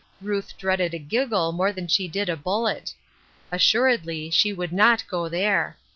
Ruth 0.19 0.57
dreaded 0.57 0.95
a 0.95 0.97
giggle 0.97 1.51
more 1.51 1.71
than 1.71 1.87
she 1.87 2.07
did 2.07 2.27
a 2.27 2.35
bullet. 2.35 2.91
Assuredly, 3.51 4.31
she 4.31 4.51
would 4.51 4.73
not 4.73 5.03
go 5.07 5.29
there 5.29 5.77